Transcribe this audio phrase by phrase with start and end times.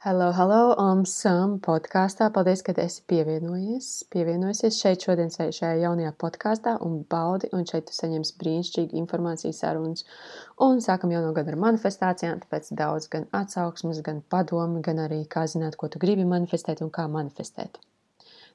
[0.00, 2.28] Hello, hello, um, Sam podkāstā.
[2.30, 3.88] Paldies, ka esi pievienojies.
[4.14, 10.04] Pievienojusies šeit šodien šajā jaunajā podkāstā un baudi, un šeit tu saņemsi brīnišķīgu informāciju sarunas.
[10.62, 15.48] Un sākam jauno gadu ar manifestācijām, tāpēc daudz gan atsauksmes, gan padomi, gan arī kā
[15.50, 17.82] zināt, ko tu gribi manifestēt un kā manifestēt.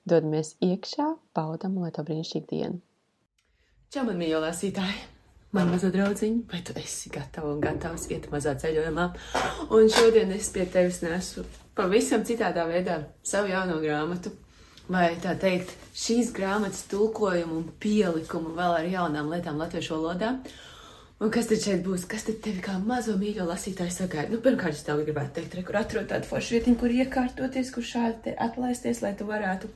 [0.07, 2.79] Dodamies iekšā, baudam, lai tev brīnišķīga diena.
[3.91, 5.12] Čau, man mīļā lasītāji!
[5.53, 9.09] Man maza draudziņa, vai tu esi gatava un gatavs iet mazā ceļojumā.
[9.75, 11.45] Un šodien es pie tevis nesu
[11.77, 14.33] pavisam citādā veidā savu jauno grāmatu.
[14.91, 20.33] Vai tā teikt, šīs grāmatas tulkojumu un pielikumu vēl ar jaunām lietām latviešu valodā.
[21.23, 22.03] Un kas tad šeit būs?
[22.09, 24.33] Kas tad tevi kā mazo mīļo lasītāju sagaida?
[24.33, 27.87] Nu, pirmkārt, es tev gribētu teikt, re, kur atrod tādu foršu vietiņu, kur iekārtoties, kur
[27.87, 29.71] šādi atlaisties, lai tu varētu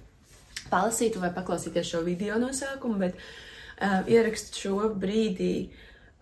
[0.67, 3.21] palasīt vai paklausīties šo video no sākuma, bet
[3.81, 5.70] uh, ierakstu šo brīdī,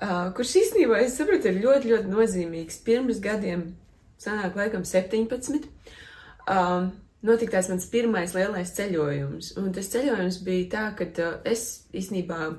[0.02, 2.82] uh, kurš īstenībā, es saprotu, ir ļoti, ļoti nozīmīgs.
[2.86, 3.70] Pirms gadiem,
[4.22, 5.68] sanāk, laikam, 17.
[6.52, 6.92] Um,
[7.26, 9.56] notika tāds mans pirmais lielais ceļojums.
[9.62, 12.54] Un tas ceļojums bija tā, ka uh, es īstenībā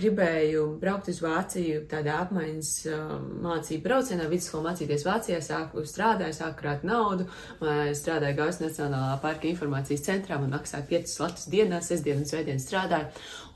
[0.00, 3.12] gribēju braukt uz Vāciju tādā apmaiņas uh,
[3.44, 7.26] mācību braucienā, vidusskolu mācīties Vācijā, sāku strādāju, sāku krāt naudu,
[7.60, 13.10] strādāju Gaujas Nacionālā parka informācijas centrā, man maksāja 5 latus dienā, sestdien un svētdien strādāju,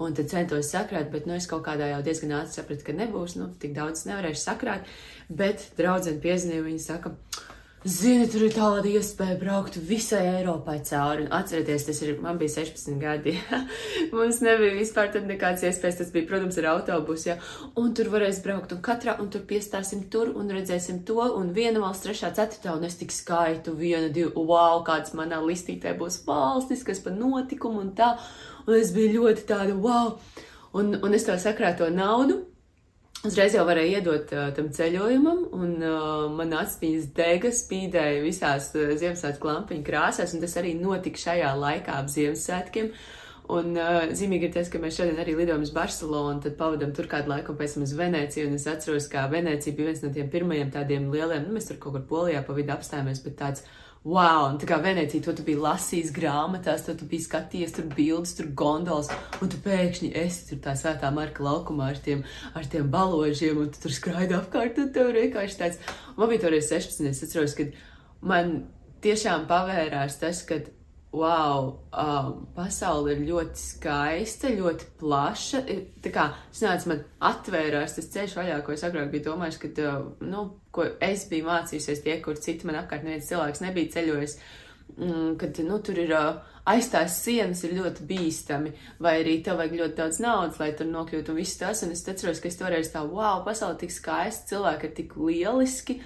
[0.04, 3.38] un tad centos sakrāt, bet, nu, es kaut kādā jau diezgan ātri sapratu, ka nebūs,
[3.40, 4.94] nu, tik daudz nevarēšu sakrāt,
[5.28, 7.14] bet draudzene piezīmēja, viņa saka,
[7.84, 11.26] Zini, tur ir tāda iespēja braukt visai Eiropai cauri.
[11.26, 13.34] Un atcerieties, tas ir, man bija 16 gadi.
[14.14, 15.98] Mums nebija vispār tad nekādas iespējas.
[15.98, 17.26] Tas bija, protams, ar autobusu.
[17.28, 17.34] Ja?
[17.76, 21.18] Un tur varēs braukt un katrā, un tur piestāsim tur un redzēsim to.
[21.36, 25.92] Un viena valsts, trešā, ceturtā, un es tik skaitu vienu, divu, wow, kāds manā listītē
[26.00, 28.14] būs valstis, kas pa notikumu un tā.
[28.64, 30.16] Un es biju ļoti tāda, wow.
[30.72, 32.46] Un, un es to sakrāto naudu
[33.24, 38.90] Uzreiz jau varēja iedot uh, tam ceļojumam, un uh, man acis dega, spīdēja visās uh,
[39.00, 42.90] Ziemassvētku lampiņu krāsās, un tas arī notika šajā laikā ap Ziemassvētkiem.
[43.52, 47.08] Un uh, zīmīgi ir tas, ka mēs šodien arī lidojam uz Barcelonu, tad pavadām tur
[47.10, 48.48] kādu laiku, un pēc tam uz Venēciju.
[48.48, 51.80] Un es atceros, ka Venecija bija viens no tiem pirmajiem tādiem lieliem, nu, mēs tur
[51.82, 53.66] kaut kur Polijā pa vidu apstājāmies, bet tāds
[54.04, 57.88] wow, un tā kā Venecija, to tu biji lasījis grāmatās, to tu biji skatījies tur
[57.92, 59.08] bildes, tur gondolas,
[59.40, 62.24] un tu pēkšņi esi tur tā svētā marka laukumā ar tiem,
[62.56, 65.80] ar tiem baložiem, un tu tur skraidi apkārt, un tev vienkārši tāds,
[66.16, 67.76] man bija toreiz 16, es atceros, kad
[68.20, 68.56] man
[69.04, 70.68] tiešām pavērās tas, kad
[71.14, 75.62] wow, um, pasaule ir ļoti skaista, ļoti plaša.
[76.02, 80.08] Tā kā sanāca, man atvērās tas ceļš vaļā, ko es agrāk biju domājis, kad, uh,
[80.26, 80.44] nu,
[80.74, 84.36] ko es biju mācījusies tie, kur citi man apkārt neviens cilvēks nebija ceļojis.
[84.98, 89.62] Mm, kad, nu, tur ir uh, aiz tās sienas ir ļoti bīstami, vai arī tev
[89.62, 92.60] vajag ļoti daudz naudas, lai tur nokļūtu un viss tas, un es atceros, ka es
[92.60, 96.00] toreiz tā, wow, pasaule tik skaista, cilvēki ir tik lieliski,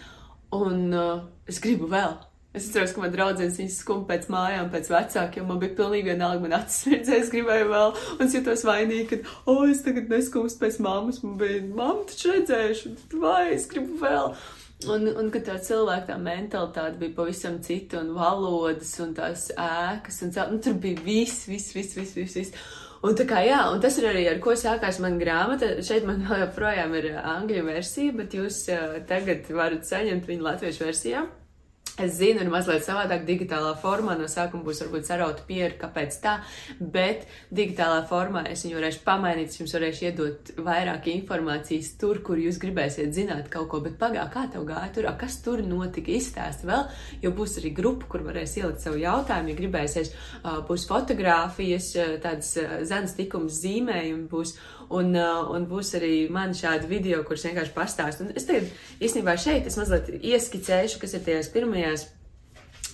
[0.57, 2.19] un uh, es gribu vēl.
[2.57, 5.45] Es atceros, ka man draudzenes viņas skum pēc mājām, pēc vecākiem.
[5.51, 9.59] Man bija pilnīgi vienalga, man acis redzēja, es gribēju vēl, un jutos vainīgi, ka, o,
[9.69, 11.21] es tagad neskumstu pēc mammas.
[11.27, 14.33] Man bija, mamma, taču redzējuši, vai es gribu vēl.
[14.89, 20.23] Un, un kad tā cilvēka tā mentalitāte bija pavisam cita, un valodas, un tās ēkas,
[20.25, 20.53] un cel...
[20.55, 22.39] nu, tur bija viss, viss, viss, viss, viss.
[22.41, 22.69] viss.
[23.05, 25.77] Un tā kā jā, un tas ir arī ar ko sākās mana grāmata.
[25.87, 31.29] Šeit man joprojām ir angļu versija, bet jūs uh, tagad varat saņemt viņu latviešu versijā.
[31.99, 34.15] Es zinu, ir mazliet savādāk digitālā formā.
[34.19, 36.37] No sākuma būs varbūt sarauta pieru, kāpēc tā,
[36.79, 42.39] bet digitālā formā es viņu varēšu pamainīt, es jums varēšu iedot vairāk informācijas tur, kur
[42.39, 46.63] jūs gribēsiet zināt kaut ko, bet pagā, kā tev gāja tur, kas tur notika, izstāst
[46.69, 46.87] vēl,
[47.25, 50.15] jo būs arī grupa, kur varēs ielikt savu jautājumu, ja gribēsies,
[50.71, 51.93] būs fotogrāfijas,
[52.23, 52.55] tādas
[52.87, 54.55] zemes tikums zīmējumi būs,
[54.95, 58.23] un, un būs arī man šādi video, kurus vienkārši pastāst.
[58.25, 58.71] Un es tagad
[59.03, 62.09] īstenībā šeit es mazliet ieskicēšu, kas ir tajās pirmajās pirmajās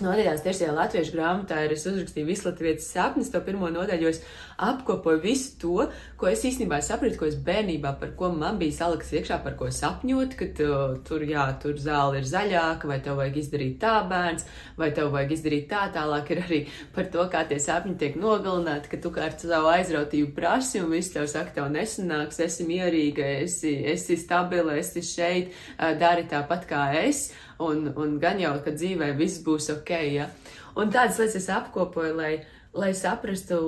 [0.02, 4.24] nodaļās, tiešajā latviešu grāmatā, ir uzrakstīju visu latviešu sapnis, to pirmo nodaļu, es
[4.58, 5.84] apkopoju visu to,
[6.18, 9.68] ko es īstenībā sapratu, ko es bērnībā, par ko man bija saliks iekšā, par ko
[9.70, 10.66] sapņot, ka tu,
[11.06, 14.48] tur, jā, tur zāle ir zaļāka, vai tev vajag izdarīt tā bērns,
[14.80, 16.60] vai tev vajag izdarīt tā, tālāk ir arī
[16.96, 20.90] par to, kā tie sapņi tiek nogalināti, ka tu kā ar savu aizrautību prasi, un
[20.90, 25.54] viss tev saka, tev nesanāks, esi mierīga, esi, esi stabila, esi šeit,
[26.02, 27.28] dari tāpat kā es
[27.62, 29.92] un, un gan jau, ka dzīvē viss būs ok.
[30.14, 30.28] Ja?
[30.74, 32.32] Un tādas lietas es apkopoju, lai,
[32.74, 33.60] lai saprastu,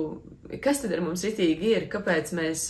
[0.63, 2.67] kas tad ar mums ritīgi ir, kāpēc mēs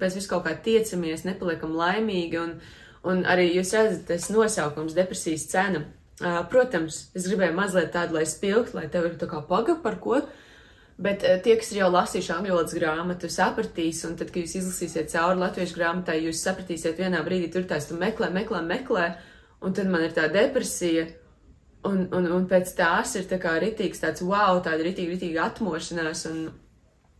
[0.00, 2.42] pēc visu kaut kā tiecamies, nepaliekam laimīgi.
[2.42, 2.58] Un,
[3.06, 5.86] un arī jūs redzat, tas nosaukums depresijas cena.
[6.20, 10.20] Protams, es gribēju mazliet tādu, lai spilgt, lai tev ir tā kā paga par ko.
[11.00, 15.08] Bet tie, kas ir jau lasījuši angļu valodas grāmatu, sapratīs, un tad, kad jūs izlasīsiet
[15.14, 19.06] cauri latviešu grāmatai, jūs sapratīsiet vienā brīdī, tur tās tu meklē, meklē, meklē,
[19.60, 21.08] Un tad man ir tā depresija,
[21.80, 26.26] Un, un, un pēc tās ir tā kā ritīgs tāds wow, tāda ritīga, ritīga atmošanās.
[26.28, 26.42] Un,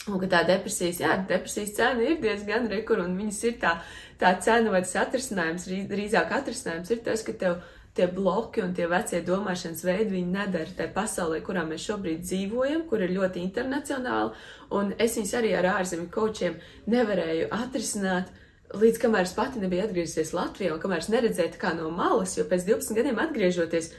[0.05, 3.79] un ka tā depresijas, jā, depresijas cena ir diezgan rekur, un viņas ir tā,
[4.21, 7.63] tā cena vai tas atrisinājums, drīzāk atrisinājums ir tas, ka tev
[7.97, 12.85] tie bloki un tie vecie domāšanas veidi, viņi nedara tajā pasaulē, kurā mēs šobrīd dzīvojam,
[12.91, 14.37] kur ir ļoti internacionāli,
[14.77, 16.61] un es viņus arī ar ārzemju kočiem
[16.93, 18.29] nevarēju atrisināt,
[18.79, 22.47] līdz kamēr es pati nebija atgriezusies Latvijā, un kamēr es neredzēju kā no malas, jo
[22.49, 23.93] pēc 12 gadiem atgriežoties,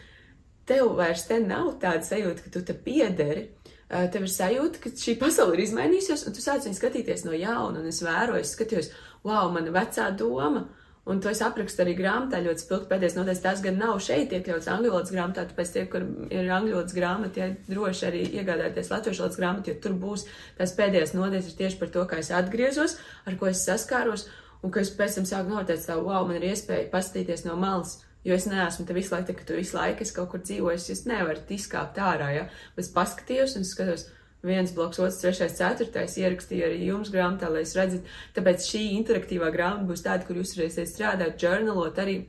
[0.69, 3.49] tev vairs te nav tāda sajūta, ka tu te piederi.
[3.91, 7.81] Tev ir sajūta, ka šī pasaule ir izmainījusies, un tu sāc viņu skatīties no jauna,
[7.81, 8.87] un es vēroju, es skatījos,
[9.27, 10.63] wow, mana vecā doma,
[11.11, 13.41] un to es aprakstu arī grāmatā ļoti spilgti pēdējais nodaļas.
[13.43, 17.33] Tas gan nav šeit iekļauts angļu valodas grāmatā, tāpēc tie, kur ir angļu valodas grāmata,
[17.35, 20.23] tie droši arī iegādāties latviešu valodas grāmatu, jo tur būs
[20.61, 22.95] tās pēdējās nodaļas ir tieši par to, kā es atgriezos,
[23.27, 24.29] ar ko es saskāros,
[24.61, 27.99] un ka es pēc tam sāku novērtēt savu, wow, man ir iespēja paskatīties no malas
[28.23, 30.89] Jo es neesmu te visu laiku, tā, ka tu visu laiku esi kaut kur dzīvojis,
[30.93, 32.43] es nevaru izkāpt ārā, ja.
[32.75, 34.03] Bet es paskatījos un skatos,
[34.45, 38.11] viens bloks, otrs, trešais, ceturtais, ierakstīju arī jums grāmatā, lai jūs redzat.
[38.37, 42.19] Tāpēc šī interaktīvā grāmata būs tāda, kur jūs varēsiet strādāt, journalot arī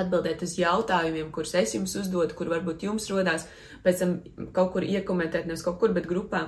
[0.00, 3.44] atbildēt uz jautājumiem, kurus es jums uzdodu, kur varbūt jums rodās,
[3.84, 4.18] pēc tam
[4.56, 6.46] kaut kur iekomentēt, nevis kaut kur, bet grupā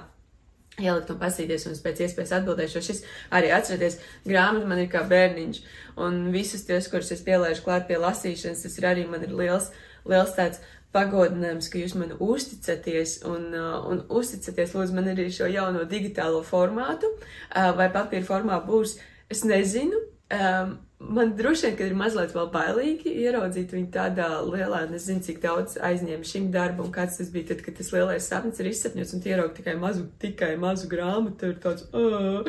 [0.82, 3.02] ielikt un pasīties, un es pēc iespējas atbildēšu, šis
[3.34, 5.60] arī atcerieties, grāmata man ir kā bērniņš,
[6.02, 9.70] un visus tos, kurus es pielaižu klāt pie lasīšanas, tas ir arī man ir liels,
[10.08, 10.62] liels tāds
[10.94, 16.42] pagodinājums, ka jūs man uzticaties un, uh, un uzticaties, lūdzu, man arī šo jauno digitālo
[16.46, 18.98] formātu, uh, vai papīra formā būs,
[19.30, 19.98] es nezinu,
[20.34, 20.76] um,
[21.08, 25.76] man droši vien, ka ir mazliet vēl bailīgi ieraudzīt viņu tādā lielā, nezinu, cik daudz
[25.82, 29.58] aizņēma šim darbam, kāds tas bija, tad, kad tas lielais sapnis ir izsapņots un ieraugt
[29.60, 32.44] tikai mazu, tikai mazu grāmatu, ir tāds, uh,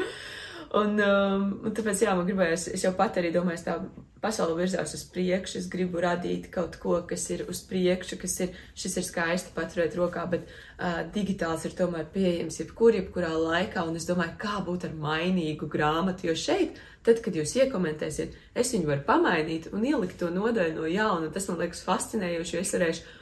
[0.76, 3.76] un, um, un tāpēc, jā, man gribējās, es jau pat arī domāju, tā
[4.24, 8.58] pasaule virzās uz priekšu, es gribu radīt kaut ko, kas ir uz priekšu, kas ir,
[8.78, 14.00] šis ir skaisti paturēt rokā, bet uh, digitāls ir tomēr pieejams jebkur, jebkurā laikā, un
[14.00, 18.90] es domāju, kā būt ar mainīgu grāmatu, jo šeit, tad, kad jūs iekomentēsiet, es viņu
[18.90, 23.14] varu pamainīt un ielikt to nodaļu no jauna, tas man liekas fascinējoši, jo es varēšu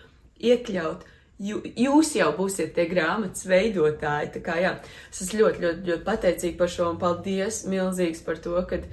[0.54, 4.34] iekļaut jūs jau būsiet tie grāmatas veidotāji.
[4.36, 4.76] Tā kā jā,
[5.12, 8.84] es esmu ļoti, ļoti, ļoti pateicīga par šo un paldies milzīgs par to, ka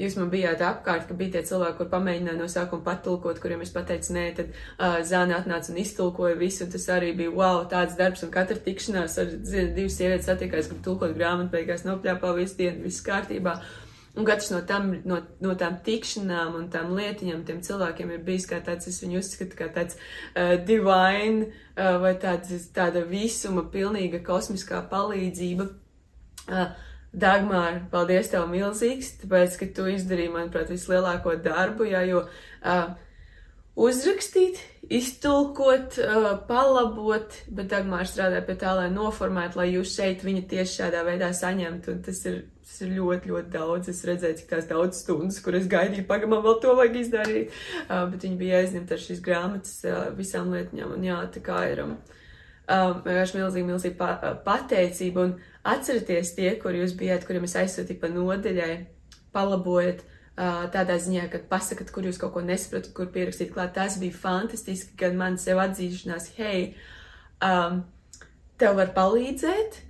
[0.00, 3.72] jūs man bijāt apkārt, ka bija tie cilvēki, kur pamēģināja no sākuma patulkot, kuriem es
[3.74, 7.98] pateicu nē, tad uh, Zāne atnāca un iztulkoja visu, un tas arī bija wow, tāds
[7.98, 12.86] darbs, un katra tikšanās ar divas sievietes satikās, grib tulkot grāmatu, beigās nopļāpā visu dienu,
[12.88, 13.58] viss kārtībā.
[14.14, 18.46] Un katrs no, tam, no, no tām tikšanām un tām lietiņām, tiem cilvēkiem ir bijis
[18.46, 24.22] kā tāds, es viņu uzskatu kā tāds uh, divine uh, vai tāds, tāda visuma pilnīga
[24.26, 25.66] kosmiskā palīdzība.
[26.46, 26.68] Uh,
[27.14, 32.88] Dagmār, paldies tev milzīgs, tāpēc, ka tu izdarīji, manuprāt, vislielāko darbu, jā, jo uh,
[33.74, 34.60] uzrakstīt,
[34.92, 40.80] iztulkot, uh, palabot, bet Dagmār strādā pie tā, lai noformētu, lai jūs šeit viņu tieši
[40.82, 43.90] šādā veidā saņemtu, un tas ir, tas ir ļoti, ļoti daudz.
[43.92, 47.54] Es redzēju, cik tās daudz stundas, kuras gaidīju, pagamā vēl to vajag izdarīt,
[47.88, 51.64] uh, bet viņi bija aizņemti ar šīs grāmatas uh, visām lietņām, un jā, tā kā
[51.72, 51.86] ir.
[51.86, 51.96] Um,
[52.64, 54.06] Um, vienkārši milzīgi, milzīgi pa,
[54.40, 55.26] pateicība.
[55.26, 55.32] Un
[55.68, 58.70] atcerieties tie, kur jūs bijāt, kuriem es aizsūtīju pa nodeļai,
[59.36, 63.74] palabojat uh, tādā ziņā, ka pasakat, kur jūs kaut ko nesaprotat, kur pierakstīt klāt.
[63.76, 66.74] Tas bija fantastiski, kad man sev atzīšanās, hei,
[67.44, 67.84] um,
[68.58, 69.82] tev var palīdzēt.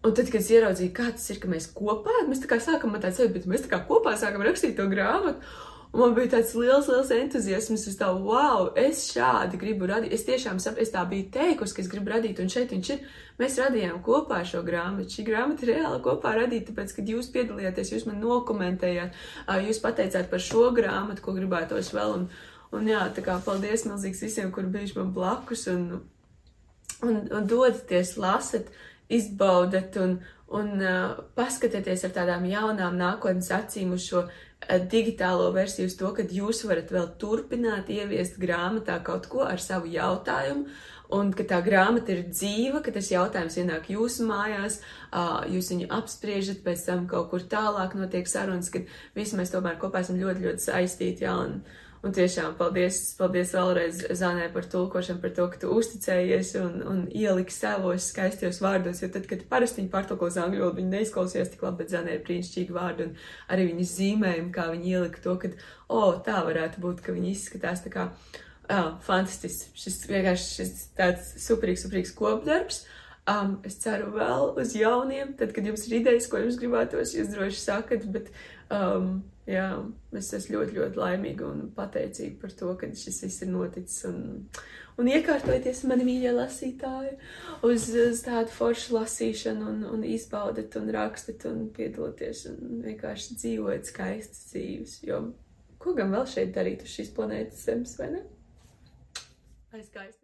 [0.00, 2.94] Un tad, kad es ieraudzīju, kā tas ir, ka mēs kopā, mēs tā kā sākam
[2.94, 5.42] man tāds, bet mēs tā kā kopā sākam rakstīt to grāmatu.
[5.90, 10.12] Un man bija tāds liels, liels entuziasms uz tā, wow, es šādi gribu radīt.
[10.14, 13.00] Es tiešām saprotu, es tā biju teikusi, ka es gribu radīt, un šeit viņš ir.
[13.40, 15.10] Mēs radījām kopā šo grāmatu.
[15.10, 19.18] Šī grāmata ir reāli kopā radīta, tāpēc, kad jūs piedalījāties, jūs man nokomentējāt,
[19.66, 22.14] jūs pateicāt par šo grāmatu, ko gribētos vēl.
[22.20, 22.28] Un,
[22.78, 25.88] un jā, tā kā paldies milzīgs visiem, kur bijuši man blakus un,
[27.02, 28.70] un, un dodaties, lasat,
[29.10, 30.20] izbaudat un,
[30.54, 34.28] un uh, paskatieties ar tādām jaunām nākotnes acīm uz šo
[34.68, 39.88] digitālo versiju uz to, ka jūs varat vēl turpināt ieviest grāmatā kaut ko ar savu
[39.90, 40.66] jautājumu,
[41.16, 44.80] un ka tā grāmata ir dzīva, ka tas jautājums ienāk jūsu mājās,
[45.50, 48.86] jūs viņu apspriežat, pēc tam kaut kur tālāk notiek sarunas, kad
[49.16, 51.62] visi mēs tomēr kopā esam ļoti, ļoti saistīti, jā, un,
[52.00, 57.02] Un tiešām paldies, paldies vēlreiz Zanē par tulkošanu, par to, ka tu uzticējies un, un
[57.12, 61.66] ieliki savos skaistos vārdos, jo tad, kad parasti viņi pārtulkos angļu valodu, viņi neizklausījās tik
[61.66, 63.12] labi, bet Zanē ir brīnišķīgi vārdi un
[63.52, 65.50] arī viņi zīmējumi, kā viņi ielika to, ka,
[65.90, 68.06] o, oh, tā varētu būt, ka viņi izskatās tā kā,
[68.72, 72.86] ah, fantastisks, šis vienkārši šis tāds superīgs, superīgs kopdarbs.
[73.28, 77.28] Um, es ceru vēl uz jauniem, tad, kad jums ir idejas, ko jums gribētos, jūs
[77.34, 78.32] droši sakat, bet
[78.74, 79.10] um,
[79.50, 79.66] jā,
[80.16, 84.22] es esmu ļoti, ļoti laimīga un pateicīga par to, ka šis viss ir noticis un,
[85.00, 87.12] un iekārtojoties mani mīļie lasītāji
[87.66, 93.92] uz, uz tādu foršu lasīšanu un, un izbaudat un rakstat un piedaloties un vienkārši dzīvojat
[93.92, 95.22] skaistas dzīves, jo
[95.80, 98.24] ko gan vēl šeit darīt uz šīs planētas zemes, vai ne?
[99.70, 100.18] Aizskaisti.